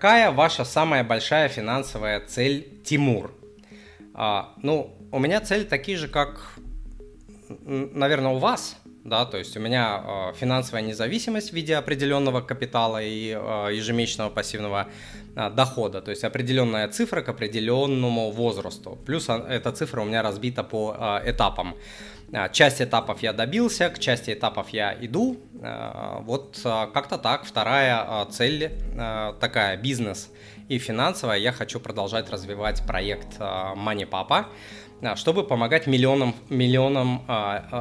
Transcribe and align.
Какая 0.00 0.30
ваша 0.30 0.64
самая 0.64 1.04
большая 1.04 1.50
финансовая 1.50 2.20
цель, 2.20 2.80
Тимур? 2.84 3.34
А, 4.14 4.54
ну, 4.62 4.96
у 5.12 5.18
меня 5.18 5.42
цель 5.42 5.66
такие 5.66 5.98
же, 5.98 6.08
как, 6.08 6.54
наверное, 7.66 8.32
у 8.32 8.38
вас. 8.38 8.78
Да, 9.10 9.24
то 9.24 9.38
есть 9.38 9.56
у 9.56 9.60
меня 9.60 10.04
э, 10.06 10.32
финансовая 10.36 10.82
независимость 10.82 11.50
в 11.50 11.52
виде 11.52 11.74
определенного 11.74 12.42
капитала 12.42 13.02
и 13.02 13.36
э, 13.36 13.74
ежемесячного 13.74 14.30
пассивного 14.30 14.86
э, 15.34 15.50
дохода, 15.50 16.00
то 16.00 16.12
есть 16.12 16.22
определенная 16.22 16.86
цифра 16.86 17.20
к 17.22 17.28
определенному 17.28 18.30
возрасту. 18.30 18.96
Плюс 19.04 19.28
эта 19.28 19.72
цифра 19.72 20.02
у 20.02 20.04
меня 20.04 20.22
разбита 20.22 20.62
по 20.62 20.94
э, 20.96 21.32
этапам. 21.32 21.74
Часть 22.52 22.80
этапов 22.80 23.20
я 23.22 23.32
добился, 23.32 23.90
к 23.90 23.98
части 23.98 24.32
этапов 24.32 24.68
я 24.68 24.96
иду. 25.00 25.36
Вот 26.20 26.60
как-то 26.62 27.18
так. 27.18 27.44
Вторая 27.44 28.24
цель 28.26 28.70
такая, 29.40 29.76
бизнес 29.76 30.30
и 30.68 30.78
финансовая. 30.78 31.38
Я 31.38 31.50
хочу 31.50 31.80
продолжать 31.80 32.30
развивать 32.30 32.86
проект 32.86 33.40
Money 33.40 34.08
Papa, 34.08 34.44
чтобы 35.16 35.42
помогать 35.42 35.88
миллионам, 35.88 36.36
миллионам 36.50 37.22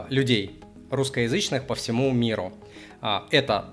людей 0.09 0.59
русскоязычных 0.91 1.65
по 1.67 1.75
всему 1.75 2.11
миру. 2.11 2.53
А, 3.01 3.27
это 3.31 3.65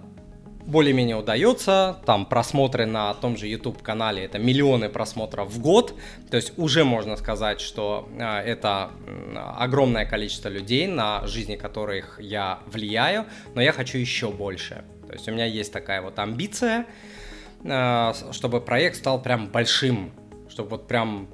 более-менее 0.66 1.16
удается, 1.16 1.98
там 2.04 2.26
просмотры 2.26 2.86
на 2.86 3.14
том 3.14 3.36
же 3.36 3.46
YouTube 3.46 3.82
канале 3.82 4.24
это 4.24 4.38
миллионы 4.38 4.88
просмотров 4.88 5.48
в 5.48 5.60
год, 5.60 5.94
то 6.30 6.36
есть 6.36 6.58
уже 6.58 6.84
можно 6.84 7.16
сказать, 7.16 7.60
что 7.60 8.08
а, 8.18 8.42
это 8.42 8.90
огромное 9.36 10.04
количество 10.04 10.48
людей, 10.48 10.86
на 10.88 11.26
жизни 11.26 11.56
которых 11.56 12.18
я 12.20 12.60
влияю, 12.66 13.26
но 13.54 13.62
я 13.62 13.72
хочу 13.72 13.98
еще 13.98 14.30
больше. 14.30 14.84
То 15.06 15.12
есть 15.12 15.28
у 15.28 15.32
меня 15.32 15.44
есть 15.44 15.72
такая 15.72 16.02
вот 16.02 16.18
амбиция, 16.18 16.86
а, 17.64 18.14
чтобы 18.32 18.60
проект 18.60 18.96
стал 18.96 19.22
прям 19.22 19.48
большим, 19.48 20.10
чтобы 20.48 20.70
вот 20.70 20.88
прям 20.88 21.28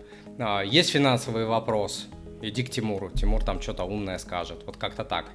есть 0.64 0.90
финансовый 0.90 1.44
вопрос, 1.44 2.08
иди 2.40 2.62
к 2.62 2.70
Тимуру, 2.70 3.10
Тимур 3.10 3.44
там 3.44 3.60
что-то 3.60 3.84
умное 3.84 4.18
скажет, 4.18 4.62
вот 4.66 4.76
как-то 4.76 5.04
так. 5.04 5.26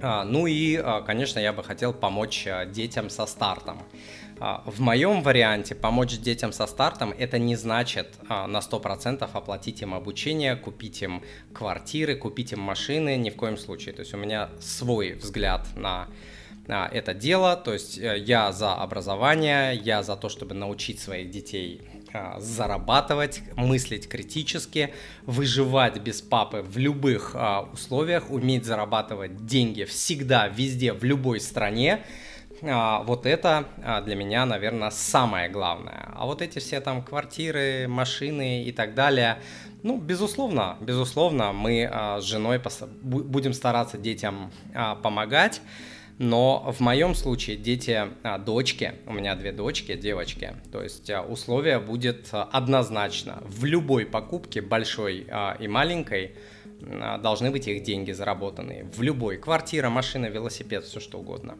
А, 0.00 0.24
ну 0.24 0.46
и, 0.46 0.76
а, 0.76 1.00
конечно, 1.02 1.38
я 1.38 1.52
бы 1.52 1.64
хотел 1.64 1.92
помочь 1.92 2.46
а, 2.46 2.64
детям 2.66 3.10
со 3.10 3.26
стартом. 3.26 3.82
В 4.66 4.80
моем 4.80 5.22
варианте 5.22 5.74
помочь 5.74 6.16
детям 6.18 6.52
со 6.52 6.68
стартом 6.68 7.10
это 7.10 7.40
не 7.40 7.56
значит 7.56 8.14
на 8.28 8.60
100% 8.60 9.28
оплатить 9.32 9.82
им 9.82 9.94
обучение, 9.94 10.54
купить 10.54 11.02
им 11.02 11.24
квартиры, 11.52 12.14
купить 12.14 12.52
им 12.52 12.60
машины, 12.60 13.16
ни 13.16 13.30
в 13.30 13.34
коем 13.34 13.56
случае. 13.56 13.94
То 13.94 14.02
есть 14.02 14.14
у 14.14 14.16
меня 14.16 14.50
свой 14.60 15.14
взгляд 15.14 15.66
на 15.74 16.06
это 16.68 17.14
дело, 17.14 17.56
то 17.56 17.72
есть 17.72 17.98
э, 17.98 18.18
я 18.18 18.52
за 18.52 18.74
образование, 18.74 19.74
я 19.74 20.02
за 20.02 20.16
то, 20.16 20.28
чтобы 20.28 20.54
научить 20.54 21.00
своих 21.00 21.30
детей 21.30 21.80
а, 22.12 22.40
зарабатывать, 22.40 23.42
мыслить 23.56 24.08
критически, 24.08 24.94
выживать 25.24 25.98
без 25.98 26.22
папы 26.22 26.62
в 26.62 26.78
любых 26.78 27.32
а, 27.34 27.68
условиях, 27.72 28.30
уметь 28.30 28.64
зарабатывать 28.64 29.46
деньги 29.46 29.84
всегда, 29.84 30.48
везде, 30.48 30.92
в 30.92 31.04
любой 31.04 31.40
стране. 31.40 32.04
А, 32.62 33.02
вот 33.02 33.26
это 33.26 33.66
для 34.04 34.14
меня, 34.14 34.46
наверное, 34.46 34.90
самое 34.90 35.48
главное. 35.50 36.10
А 36.14 36.24
вот 36.24 36.40
эти 36.40 36.58
все 36.60 36.80
там 36.80 37.02
квартиры, 37.02 37.86
машины 37.88 38.64
и 38.64 38.72
так 38.72 38.94
далее, 38.94 39.38
ну, 39.82 39.98
безусловно, 39.98 40.76
безусловно, 40.80 41.52
мы 41.52 41.90
с 42.20 42.24
женой 42.24 42.60
будем 43.02 43.52
стараться 43.52 43.96
детям 43.96 44.50
помогать. 45.02 45.60
Но 46.18 46.72
в 46.72 46.80
моем 46.80 47.14
случае 47.14 47.56
дети, 47.56 48.08
а, 48.24 48.38
дочки, 48.38 48.94
у 49.06 49.12
меня 49.12 49.36
две 49.36 49.52
дочки, 49.52 49.94
девочки, 49.94 50.56
то 50.72 50.82
есть 50.82 51.08
а, 51.10 51.22
условие 51.22 51.78
будет 51.78 52.28
однозначно. 52.32 53.42
В 53.46 53.64
любой 53.64 54.04
покупке, 54.04 54.60
большой 54.60 55.28
а, 55.30 55.56
и 55.60 55.68
маленькой, 55.68 56.34
а, 56.82 57.18
должны 57.18 57.52
быть 57.52 57.68
их 57.68 57.84
деньги 57.84 58.10
заработанные. 58.10 58.84
В 58.84 59.00
любой. 59.00 59.36
Квартира, 59.36 59.90
машина, 59.90 60.26
велосипед, 60.26 60.84
все 60.84 60.98
что 60.98 61.18
угодно. 61.18 61.56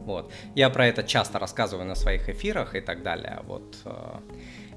Вот. 0.00 0.32
Я 0.54 0.70
про 0.70 0.86
это 0.86 1.02
часто 1.02 1.38
рассказываю 1.38 1.86
на 1.86 1.94
своих 1.94 2.30
эфирах 2.30 2.74
и 2.74 2.80
так 2.80 3.02
далее. 3.02 3.40
Вот. 3.44 3.76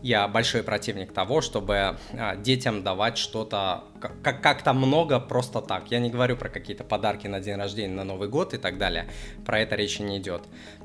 Я 0.02 0.28
большой 0.28 0.64
противник 0.64 1.14
того, 1.14 1.42
чтобы 1.42 1.98
а, 2.14 2.36
детям 2.36 2.84
давать 2.84 3.18
что-то 3.18 3.84
как-то 4.24 4.74
много 4.74 5.20
просто 5.20 5.62
так. 5.62 5.92
Я 5.92 6.00
не 6.00 6.10
говорю 6.10 6.36
про 6.36 6.50
какие-то 6.50 6.84
подарки 6.84 7.28
на 7.28 7.40
день 7.40 7.56
рождения, 7.56 7.94
на 7.94 8.04
Новый 8.04 8.28
год 8.28 8.56
и 8.56 8.58
так 8.58 8.80
далее. 8.80 9.08
Про 9.46 9.60
это 9.60 9.76
речи 9.76 10.02
не 10.02 10.18
идет. 10.18 10.42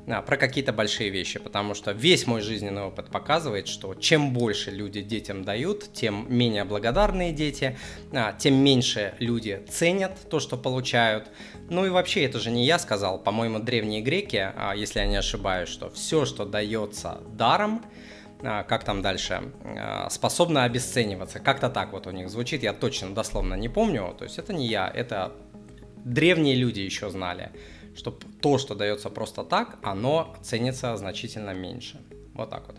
А, 0.07 0.21
про 0.21 0.37
какие-то 0.37 0.71
большие 0.71 1.09
вещи, 1.09 1.39
потому 1.39 1.73
что 1.73 1.91
весь 1.91 2.27
мой 2.27 2.41
жизненный 2.41 2.83
опыт 2.83 3.09
показывает, 3.09 3.67
что 3.67 3.95
чем 3.95 4.33
больше 4.33 4.69
люди 4.69 5.01
детям 5.01 5.43
дают, 5.43 5.91
тем 5.93 6.25
менее 6.29 6.63
благодарные 6.63 7.33
дети, 7.33 7.75
а, 8.11 8.33
тем 8.33 8.53
меньше 8.53 9.15
люди 9.17 9.65
ценят 9.67 10.29
то, 10.29 10.39
что 10.39 10.57
получают. 10.57 11.31
Ну 11.69 11.85
и 11.85 11.89
вообще, 11.89 12.23
это 12.23 12.39
же 12.39 12.51
не 12.51 12.65
я 12.65 12.77
сказал, 12.77 13.17
по-моему, 13.17 13.59
древние 13.59 14.01
греки, 14.01 14.53
если 14.75 14.99
я 14.99 15.07
не 15.07 15.15
ошибаюсь, 15.17 15.69
что 15.69 15.89
все, 15.89 16.25
что 16.25 16.45
дается 16.45 17.19
даром, 17.31 17.81
как 18.41 18.83
там 18.83 19.01
дальше, 19.01 19.51
а, 19.63 20.09
способна 20.09 20.63
обесцениваться. 20.63 21.39
Как-то 21.39 21.69
так 21.69 21.91
вот 21.91 22.07
у 22.07 22.11
них 22.11 22.29
звучит, 22.29 22.63
я 22.63 22.73
точно 22.73 23.13
дословно 23.13 23.55
не 23.55 23.69
помню. 23.69 24.15
То 24.17 24.25
есть 24.25 24.39
это 24.39 24.53
не 24.53 24.67
я, 24.67 24.87
это 24.87 25.31
древние 26.05 26.55
люди 26.55 26.79
еще 26.79 27.09
знали, 27.09 27.51
что 27.95 28.11
то, 28.41 28.57
что 28.57 28.75
дается 28.75 29.09
просто 29.09 29.43
так, 29.43 29.77
оно 29.83 30.35
ценится 30.41 30.95
значительно 30.97 31.53
меньше. 31.53 31.99
Вот 32.33 32.49
так 32.49 32.67
вот. 32.67 32.77